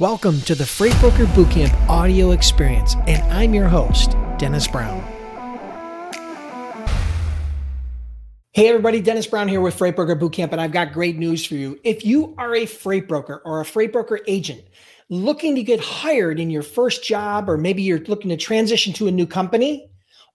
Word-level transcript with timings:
Welcome 0.00 0.40
to 0.40 0.56
the 0.56 0.66
Freight 0.66 0.98
Broker 0.98 1.24
Bootcamp 1.26 1.72
audio 1.88 2.32
experience, 2.32 2.96
and 3.06 3.22
I'm 3.32 3.54
your 3.54 3.68
host, 3.68 4.16
Dennis 4.38 4.66
Brown. 4.66 5.00
Hey 8.50 8.66
everybody, 8.70 9.00
Dennis 9.00 9.28
Brown 9.28 9.46
here 9.46 9.60
with 9.60 9.76
Freight 9.76 9.94
Broker 9.94 10.16
Bootcamp, 10.16 10.50
and 10.50 10.60
I've 10.60 10.72
got 10.72 10.92
great 10.92 11.16
news 11.16 11.46
for 11.46 11.54
you. 11.54 11.78
If 11.84 12.04
you 12.04 12.34
are 12.38 12.56
a 12.56 12.66
freight 12.66 13.06
broker 13.06 13.40
or 13.44 13.60
a 13.60 13.64
freight 13.64 13.92
broker 13.92 14.18
agent 14.26 14.64
looking 15.10 15.54
to 15.54 15.62
get 15.62 15.78
hired 15.78 16.40
in 16.40 16.50
your 16.50 16.62
first 16.62 17.04
job, 17.04 17.48
or 17.48 17.56
maybe 17.56 17.80
you're 17.82 18.00
looking 18.00 18.30
to 18.30 18.36
transition 18.36 18.92
to 18.94 19.06
a 19.06 19.12
new 19.12 19.28
company, 19.28 19.88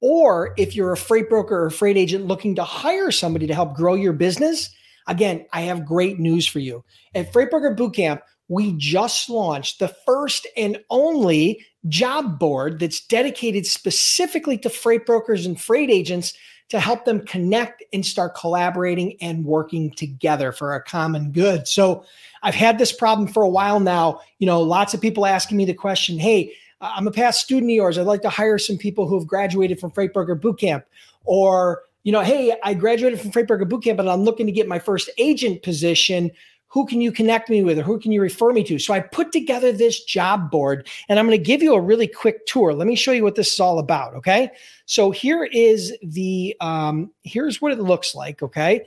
or 0.00 0.52
if 0.58 0.74
you're 0.74 0.90
a 0.90 0.96
freight 0.96 1.30
broker 1.30 1.66
or 1.66 1.70
freight 1.70 1.96
agent 1.96 2.26
looking 2.26 2.56
to 2.56 2.64
hire 2.64 3.12
somebody 3.12 3.46
to 3.46 3.54
help 3.54 3.76
grow 3.76 3.94
your 3.94 4.14
business, 4.14 4.74
again, 5.06 5.46
I 5.52 5.60
have 5.60 5.86
great 5.86 6.18
news 6.18 6.44
for 6.44 6.58
you. 6.58 6.84
At 7.14 7.32
Freight 7.32 7.50
Broker 7.50 7.72
Bootcamp, 7.72 8.20
we 8.48 8.72
just 8.76 9.30
launched 9.30 9.78
the 9.78 9.88
first 9.88 10.46
and 10.56 10.82
only 10.90 11.64
job 11.88 12.38
board 12.38 12.78
that's 12.78 13.00
dedicated 13.06 13.66
specifically 13.66 14.58
to 14.58 14.70
freight 14.70 15.06
brokers 15.06 15.46
and 15.46 15.60
freight 15.60 15.90
agents 15.90 16.34
to 16.70 16.80
help 16.80 17.04
them 17.04 17.24
connect 17.26 17.84
and 17.92 18.04
start 18.04 18.34
collaborating 18.34 19.16
and 19.20 19.44
working 19.44 19.90
together 19.90 20.50
for 20.50 20.74
a 20.74 20.82
common 20.82 21.30
good. 21.30 21.68
So 21.68 22.04
I've 22.42 22.54
had 22.54 22.78
this 22.78 22.92
problem 22.92 23.28
for 23.28 23.42
a 23.42 23.48
while 23.48 23.80
now. 23.80 24.20
You 24.38 24.46
know, 24.46 24.62
lots 24.62 24.94
of 24.94 25.00
people 25.00 25.26
asking 25.26 25.58
me 25.58 25.66
the 25.66 25.74
question, 25.74 26.18
hey, 26.18 26.52
I'm 26.80 27.06
a 27.06 27.12
past 27.12 27.40
student 27.40 27.70
of 27.70 27.76
yours. 27.76 27.98
I'd 27.98 28.06
like 28.06 28.22
to 28.22 28.30
hire 28.30 28.58
some 28.58 28.78
people 28.78 29.06
who 29.06 29.18
have 29.18 29.26
graduated 29.26 29.78
from 29.78 29.90
Freight 29.90 30.12
Broker 30.12 30.36
Bootcamp. 30.36 30.84
Or, 31.24 31.82
you 32.02 32.12
know, 32.12 32.20
hey, 32.20 32.54
I 32.62 32.74
graduated 32.74 33.20
from 33.20 33.30
Freight 33.30 33.46
Broker 33.46 33.66
Bootcamp, 33.66 33.96
but 33.96 34.08
I'm 34.08 34.24
looking 34.24 34.46
to 34.46 34.52
get 34.52 34.68
my 34.68 34.78
first 34.78 35.10
agent 35.16 35.62
position 35.62 36.30
who 36.74 36.84
can 36.84 37.00
you 37.00 37.12
connect 37.12 37.48
me 37.48 37.62
with 37.62 37.78
or 37.78 37.84
who 37.84 38.00
can 38.00 38.10
you 38.10 38.20
refer 38.20 38.52
me 38.52 38.64
to? 38.64 38.80
So 38.80 38.92
I 38.92 38.98
put 38.98 39.30
together 39.30 39.70
this 39.70 40.02
job 40.02 40.50
board 40.50 40.88
and 41.08 41.20
I'm 41.20 41.26
going 41.26 41.38
to 41.38 41.42
give 41.42 41.62
you 41.62 41.72
a 41.74 41.80
really 41.80 42.08
quick 42.08 42.46
tour. 42.46 42.74
Let 42.74 42.88
me 42.88 42.96
show 42.96 43.12
you 43.12 43.22
what 43.22 43.36
this 43.36 43.54
is 43.54 43.60
all 43.60 43.78
about. 43.78 44.14
Okay. 44.14 44.50
So 44.86 45.12
here 45.12 45.44
is 45.44 45.96
the, 46.02 46.56
um, 46.60 47.12
here's 47.22 47.62
what 47.62 47.70
it 47.70 47.78
looks 47.78 48.16
like. 48.16 48.42
Okay. 48.42 48.84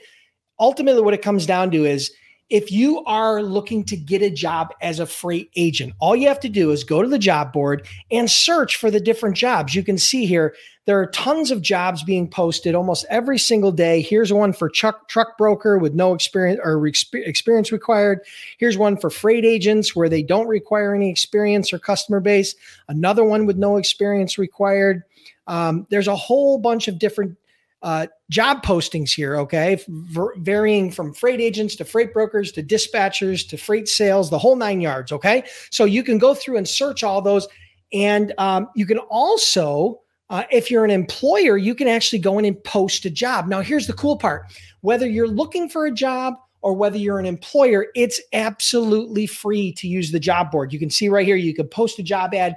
Ultimately, 0.60 1.02
what 1.02 1.14
it 1.14 1.22
comes 1.22 1.46
down 1.46 1.72
to 1.72 1.86
is 1.86 2.12
if 2.50 2.72
you 2.72 3.04
are 3.04 3.42
looking 3.42 3.84
to 3.84 3.98
get 3.98 4.22
a 4.22 4.30
job 4.30 4.74
as 4.82 5.00
a 5.00 5.06
freight 5.06 5.50
agent, 5.58 5.94
all 6.00 6.16
you 6.16 6.28
have 6.28 6.40
to 6.40 6.50
do 6.50 6.72
is 6.72 6.84
go 6.84 7.02
to 7.02 7.10
the 7.10 7.20
job 7.20 7.52
board 7.52 7.86
and 8.10 8.32
search 8.32 8.78
for 8.78 8.90
the 8.90 9.02
different 9.02 9.36
jobs. 9.36 9.76
You 9.76 9.84
can 9.84 9.98
see 9.98 10.26
here, 10.26 10.56
there 10.86 10.98
are 10.98 11.08
tons 11.08 11.52
of 11.52 11.62
jobs 11.62 12.04
being 12.04 12.30
posted 12.30 12.74
almost 12.74 13.06
every 13.10 13.38
single 13.38 13.74
day. 13.74 14.02
Here's 14.02 14.32
one 14.32 14.54
for 14.54 14.70
truck, 14.70 15.10
truck 15.10 15.38
broker 15.38 15.78
with 15.78 15.94
no 15.94 16.14
experience 16.14 16.62
or 16.64 16.88
experience 16.88 17.74
required. 17.74 18.22
Here's 18.58 18.78
one 18.78 18.96
for 18.96 19.10
freight 19.10 19.44
agents 19.44 19.94
where 19.94 20.08
they 20.08 20.24
don't 20.24 20.48
require 20.48 20.96
any 20.96 21.10
experience 21.10 21.74
or 21.74 21.80
customer 21.80 22.22
base. 22.22 22.56
Another 22.88 23.26
one 23.26 23.46
with 23.46 23.58
no 23.58 23.76
experience 23.76 24.38
required. 24.38 25.04
Um, 25.48 25.86
there's 25.90 26.08
a 26.08 26.16
whole 26.16 26.58
bunch 26.58 26.88
of 26.88 26.98
different 27.00 27.38
uh, 27.82 28.08
job 28.30 28.64
postings 28.64 29.14
here, 29.14 29.38
okay, 29.38 29.80
varying 30.38 30.92
from 30.92 31.14
freight 31.14 31.40
agents 31.40 31.76
to 31.76 31.86
freight 31.86 32.14
brokers 32.14 32.52
to 32.54 32.64
dispatchers 32.64 33.48
to 33.50 33.58
freight 33.58 33.88
sales, 33.88 34.30
the 34.30 34.40
whole 34.40 34.56
nine 34.56 34.82
yards, 34.82 35.12
okay? 35.12 35.44
So 35.72 35.86
you 35.86 36.04
can 36.04 36.18
go 36.18 36.34
through 36.34 36.58
and 36.58 36.68
search 36.68 37.04
all 37.04 37.22
those. 37.22 37.48
And 37.94 38.34
um, 38.38 38.68
you 38.76 38.86
can 38.86 38.98
also, 38.98 40.02
uh, 40.30 40.44
if 40.52 40.72
you're 40.72 40.86
an 40.86 40.92
employer, 40.92 41.58
you 41.58 41.76
can 41.76 41.88
actually 41.88 42.20
go 42.20 42.40
in 42.40 42.46
and 42.46 42.62
post 42.64 43.06
a 43.06 43.10
job. 43.10 43.48
Now, 43.48 43.62
here's 43.62 43.88
the 43.88 43.94
cool 43.94 44.18
part 44.18 44.46
whether 44.82 45.08
you're 45.08 45.28
looking 45.28 45.70
for 45.70 45.86
a 45.86 45.92
job, 45.92 46.36
or 46.62 46.74
whether 46.74 46.98
you're 46.98 47.20
an 47.20 47.26
employer, 47.26 47.88
it's 47.96 48.20
absolutely 48.34 49.28
free 49.28 49.72
to 49.74 49.88
use 49.88 50.12
the 50.12 50.20
job 50.20 50.52
board. 50.52 50.74
You 50.74 50.80
can 50.80 50.90
see 50.90 51.08
right 51.08 51.26
here, 51.26 51.36
you 51.36 51.54
can 51.54 51.68
post 51.68 52.00
a 52.00 52.04
job 52.04 52.34
ad 52.34 52.56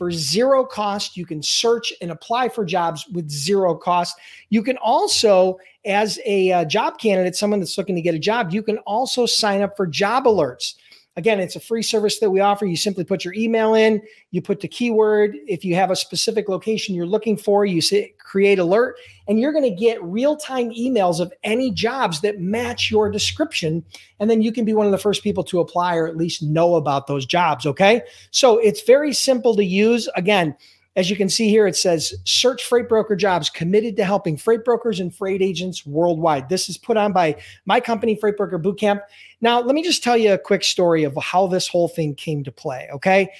for 0.00 0.10
zero 0.10 0.64
cost. 0.64 1.14
You 1.14 1.26
can 1.26 1.42
search 1.42 1.92
and 2.00 2.10
apply 2.10 2.48
for 2.48 2.64
jobs 2.64 3.06
with 3.12 3.28
zero 3.28 3.74
cost. 3.74 4.16
You 4.48 4.62
can 4.62 4.78
also, 4.78 5.58
as 5.84 6.18
a 6.24 6.50
uh, 6.50 6.64
job 6.64 6.98
candidate, 6.98 7.36
someone 7.36 7.60
that's 7.60 7.76
looking 7.76 7.96
to 7.96 8.00
get 8.00 8.14
a 8.14 8.18
job, 8.18 8.50
you 8.50 8.62
can 8.62 8.78
also 8.78 9.26
sign 9.26 9.60
up 9.60 9.76
for 9.76 9.86
job 9.86 10.24
alerts. 10.24 10.76
Again, 11.20 11.38
it's 11.38 11.54
a 11.54 11.60
free 11.60 11.82
service 11.82 12.18
that 12.20 12.30
we 12.30 12.40
offer. 12.40 12.64
You 12.64 12.78
simply 12.78 13.04
put 13.04 13.26
your 13.26 13.34
email 13.34 13.74
in, 13.74 14.00
you 14.30 14.40
put 14.40 14.60
the 14.60 14.68
keyword. 14.68 15.36
If 15.46 15.66
you 15.66 15.74
have 15.74 15.90
a 15.90 15.96
specific 15.96 16.48
location 16.48 16.94
you're 16.94 17.04
looking 17.04 17.36
for, 17.36 17.66
you 17.66 17.82
say 17.82 18.14
create 18.18 18.58
alert, 18.58 18.96
and 19.28 19.38
you're 19.38 19.52
going 19.52 19.68
to 19.68 19.70
get 19.70 20.02
real 20.02 20.34
time 20.34 20.70
emails 20.70 21.20
of 21.20 21.30
any 21.44 21.72
jobs 21.72 22.22
that 22.22 22.40
match 22.40 22.90
your 22.90 23.10
description. 23.10 23.84
And 24.18 24.30
then 24.30 24.40
you 24.40 24.50
can 24.50 24.64
be 24.64 24.72
one 24.72 24.86
of 24.86 24.92
the 24.92 24.98
first 24.98 25.22
people 25.22 25.44
to 25.44 25.60
apply 25.60 25.96
or 25.96 26.06
at 26.06 26.16
least 26.16 26.42
know 26.42 26.76
about 26.76 27.06
those 27.06 27.26
jobs. 27.26 27.66
Okay. 27.66 28.00
So 28.30 28.56
it's 28.56 28.80
very 28.80 29.12
simple 29.12 29.54
to 29.56 29.64
use. 29.64 30.08
Again, 30.16 30.56
as 30.96 31.08
you 31.08 31.16
can 31.16 31.28
see 31.28 31.48
here, 31.48 31.66
it 31.66 31.76
says 31.76 32.14
search 32.24 32.64
freight 32.64 32.88
broker 32.88 33.14
jobs 33.14 33.48
committed 33.48 33.96
to 33.96 34.04
helping 34.04 34.36
freight 34.36 34.64
brokers 34.64 34.98
and 34.98 35.14
freight 35.14 35.40
agents 35.40 35.86
worldwide. 35.86 36.48
This 36.48 36.68
is 36.68 36.76
put 36.76 36.96
on 36.96 37.12
by 37.12 37.40
my 37.64 37.78
company, 37.78 38.16
Freight 38.16 38.36
Broker 38.36 38.58
Bootcamp. 38.58 39.00
Now, 39.40 39.60
let 39.60 39.74
me 39.74 39.84
just 39.84 40.02
tell 40.02 40.16
you 40.16 40.32
a 40.32 40.38
quick 40.38 40.64
story 40.64 41.04
of 41.04 41.16
how 41.16 41.46
this 41.46 41.68
whole 41.68 41.88
thing 41.88 42.14
came 42.16 42.42
to 42.44 42.52
play. 42.52 42.88
Okay. 42.92 43.30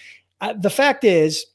Uh, 0.41 0.53
the 0.53 0.71
fact 0.71 1.03
is, 1.03 1.47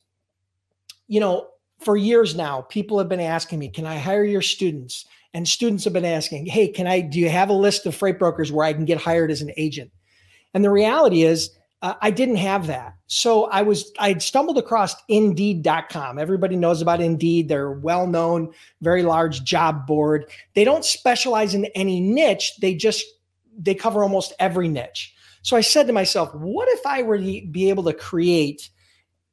you 1.07 1.19
know, 1.19 1.47
for 1.79 1.95
years 1.95 2.35
now, 2.35 2.62
people 2.62 2.97
have 2.97 3.09
been 3.09 3.19
asking 3.19 3.59
me, 3.59 3.69
can 3.69 3.85
I 3.85 3.97
hire 3.97 4.23
your 4.23 4.41
students? 4.41 5.06
And 5.33 5.47
students 5.47 5.83
have 5.85 5.94
been 5.94 6.06
asking, 6.06 6.45
hey, 6.45 6.67
can 6.67 6.88
I, 6.88 7.01
do 7.01 7.19
you 7.19 7.29
have 7.29 7.50
a 7.50 7.53
list 7.53 7.85
of 7.85 7.95
freight 7.95 8.19
brokers 8.19 8.51
where 8.51 8.66
I 8.66 8.73
can 8.73 8.85
get 8.85 8.97
hired 8.97 9.31
as 9.31 9.41
an 9.41 9.51
agent? 9.57 9.91
And 10.53 10.63
the 10.63 10.69
reality 10.69 11.23
is, 11.23 11.51
uh, 11.85 11.94
I 12.01 12.09
didn't 12.09 12.38
have 12.38 12.66
that. 12.66 12.96
So 13.06 13.44
I 13.46 13.62
was 13.62 13.91
I 14.00 14.18
stumbled 14.18 14.57
across 14.57 14.96
indeed.com. 15.07 16.18
Everybody 16.18 16.56
knows 16.56 16.81
about 16.81 17.00
Indeed. 17.00 17.47
They're 17.47 17.73
well-known, 17.73 18.51
very 18.81 19.03
large 19.03 19.44
job 19.44 19.85
board. 19.85 20.25
They 20.56 20.63
don't 20.63 20.84
specialize 20.84 21.53
in 21.53 21.66
any 21.75 22.00
niche. 22.01 22.53
They 22.59 22.74
just 22.74 23.06
they 23.56 23.75
cover 23.75 24.01
almost 24.01 24.34
every 24.40 24.68
niche. 24.68 25.13
So 25.44 25.56
I 25.56 25.62
said 25.62 25.85
to 25.85 25.94
myself, 25.94 26.34
what 26.34 26.68
if 26.69 26.88
I 26.88 27.03
were 27.03 27.19
to 27.19 27.47
be 27.51 27.69
able 27.69 27.84
to 27.84 27.94
create 27.94 28.68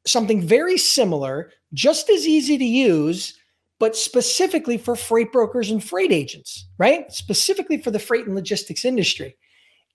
something 0.06 0.42
very 0.42 0.76
similar, 0.76 1.52
just 1.72 2.10
as 2.10 2.28
easy 2.28 2.58
to 2.58 2.64
use, 2.66 3.32
but 3.78 3.96
specifically 3.96 4.76
for 4.76 4.94
freight 4.94 5.32
brokers 5.32 5.70
and 5.70 5.82
freight 5.82 6.12
agents, 6.12 6.68
right? 6.76 7.10
Specifically 7.10 7.78
for 7.78 7.90
the 7.90 7.98
freight 7.98 8.26
and 8.26 8.34
logistics 8.34 8.84
industry. 8.84 9.38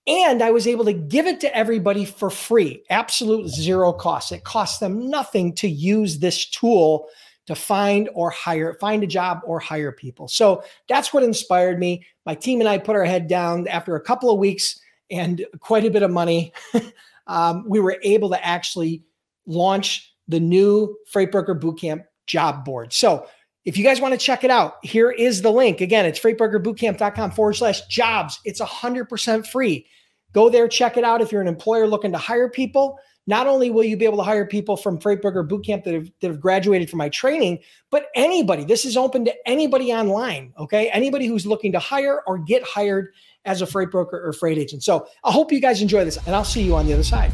And 0.08 0.42
I 0.42 0.52
was 0.52 0.68
able 0.68 0.86
to 0.86 0.94
give 0.94 1.28
it 1.28 1.42
to 1.42 1.56
everybody 1.56 2.06
for 2.06 2.30
free, 2.30 2.82
absolute 2.90 3.50
zero 3.50 3.92
cost. 3.92 4.32
It 4.32 4.46
costs 4.46 4.80
them 4.80 5.10
nothing 5.10 5.54
to 5.56 5.68
use 5.68 6.20
this 6.20 6.46
tool 6.46 7.10
to 7.48 7.56
find 7.56 8.10
or 8.14 8.30
hire, 8.30 8.76
find 8.80 9.04
a 9.04 9.08
job 9.08 9.42
or 9.46 9.60
hire 9.60 9.92
people. 9.92 10.28
So 10.28 10.64
that's 10.88 11.14
what 11.14 11.24
inspired 11.24 11.80
me. 11.80 12.06
My 12.26 12.36
team 12.36 12.60
and 12.62 12.70
I 12.70 12.78
put 12.78 12.96
our 12.96 13.06
head 13.06 13.28
down 13.28 13.68
after 13.68 13.96
a 13.96 14.02
couple 14.02 14.30
of 14.30 14.40
weeks 14.40 14.80
and 15.12 15.46
quite 15.60 15.86
a 15.86 15.92
bit 15.92 16.04
of 16.04 16.12
money. 16.12 16.54
um, 17.28 17.66
we 17.68 17.80
were 17.80 17.98
able 18.04 18.30
to 18.30 18.46
actually 18.46 19.04
launch 19.46 20.14
the 20.28 20.40
new 20.40 20.98
Freight 21.08 21.32
Broker 21.32 21.56
Bootcamp 21.56 22.04
job 22.28 22.66
board. 22.66 22.94
So 22.94 23.28
if 23.68 23.78
you 23.78 23.84
guys 23.84 24.00
want 24.00 24.14
to 24.14 24.18
check 24.18 24.46
it 24.46 24.50
out, 24.50 24.78
here 24.82 25.12
is 25.12 25.42
the 25.42 25.52
link. 25.52 25.82
Again, 25.82 26.06
it's 26.06 26.18
freightbrokerbootcamp.com 26.18 27.32
forward 27.32 27.54
slash 27.54 27.86
jobs. 27.88 28.40
It's 28.46 28.62
100% 28.62 29.46
free. 29.46 29.86
Go 30.32 30.50
there, 30.50 30.70
check 30.70 30.96
it 30.96 31.04
out. 31.04 31.20
If 31.20 31.34
you're 31.34 31.42
an 31.42 31.50
employer 31.50 31.86
looking 31.86 32.14
to 32.14 32.18
hire 32.18 32.48
people, 32.48 32.98
not 33.28 33.46
only 33.46 33.70
will 33.70 33.84
you 33.84 33.98
be 33.98 34.06
able 34.06 34.20
to 34.20 34.24
hire 34.24 34.46
people 34.46 34.78
from 34.78 35.02
Freight 35.02 35.22
Broker 35.22 35.44
Bootcamp 35.44 35.84
that 35.84 35.94
have, 35.94 36.10
that 36.22 36.28
have 36.30 36.40
graduated 36.40 36.90
from 36.90 37.00
my 37.00 37.10
training, 37.10 37.60
but 37.92 38.08
anybody. 38.16 38.64
This 38.64 38.86
is 38.86 38.96
open 38.96 39.26
to 39.26 39.36
anybody 39.46 39.92
online. 39.92 40.54
Okay. 40.58 40.90
Anybody 40.92 41.28
who's 41.28 41.46
looking 41.46 41.74
to 41.74 41.80
hire 41.80 42.22
or 42.26 42.38
get 42.38 42.64
hired 42.64 43.10
as 43.44 43.62
a 43.62 43.66
freight 43.66 43.92
broker 43.92 44.26
or 44.26 44.32
freight 44.32 44.58
agent. 44.58 44.82
So 44.82 45.10
I 45.26 45.32
hope 45.34 45.52
you 45.52 45.60
guys 45.60 45.82
enjoy 45.82 46.06
this 46.06 46.16
and 46.26 46.34
I'll 46.34 46.46
see 46.46 46.62
you 46.62 46.74
on 46.78 46.88
the 46.88 46.94
other 46.94 47.04
side. 47.04 47.34